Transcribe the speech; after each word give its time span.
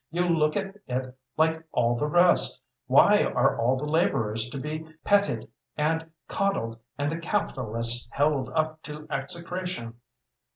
"You 0.09 0.27
look 0.27 0.57
at 0.57 0.77
it 0.87 1.15
like 1.37 1.63
all 1.71 1.95
the 1.95 2.07
rest. 2.07 2.63
Why 2.87 3.21
are 3.21 3.59
all 3.59 3.75
the 3.77 3.85
laborers 3.85 4.49
to 4.49 4.57
be 4.57 4.87
petted 5.03 5.47
and 5.77 6.09
coddled, 6.27 6.79
and 6.97 7.11
the 7.11 7.19
capitalists 7.19 8.09
held 8.11 8.49
up 8.55 8.81
to 8.81 9.05
execration? 9.11 10.01